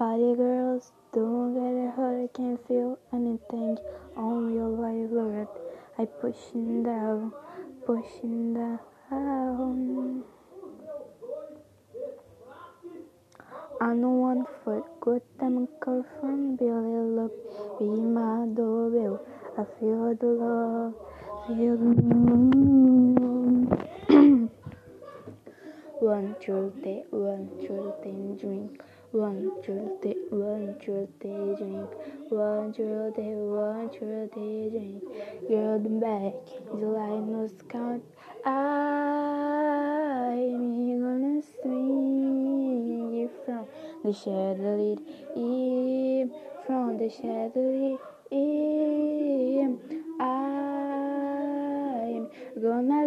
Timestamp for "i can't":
2.24-2.66